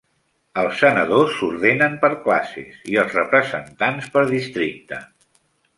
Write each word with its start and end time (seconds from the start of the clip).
Els 0.61 0.79
senadors 0.83 1.35
s'ordenen 1.41 1.99
per 2.05 2.11
classes 2.25 2.81
i 2.95 2.99
els 3.03 3.17
representants 3.19 4.13
per 4.17 4.27
districte. 4.35 5.07